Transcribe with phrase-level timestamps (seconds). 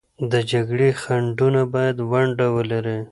[0.31, 2.99] د جګړې خنډونه باید ونډه ولري.